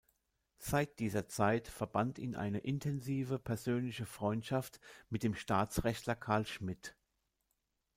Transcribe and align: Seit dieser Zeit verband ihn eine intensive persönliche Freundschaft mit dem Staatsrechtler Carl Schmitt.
Seit 0.57 0.97
dieser 0.97 1.27
Zeit 1.27 1.67
verband 1.67 2.17
ihn 2.17 2.35
eine 2.35 2.57
intensive 2.57 3.37
persönliche 3.37 4.07
Freundschaft 4.07 4.79
mit 5.09 5.21
dem 5.21 5.35
Staatsrechtler 5.35 6.15
Carl 6.15 6.47
Schmitt. 6.47 6.95